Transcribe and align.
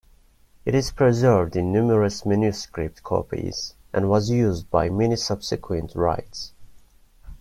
It 0.65 0.73
is 0.73 0.89
preserved 0.89 1.55
in 1.55 1.71
numerous 1.71 2.25
manuscript 2.25 3.03
copies 3.03 3.75
and 3.93 4.09
was 4.09 4.31
used 4.31 4.67
by 4.71 4.89
many 4.89 5.15
subsequent 5.15 5.93
writes. 5.93 6.53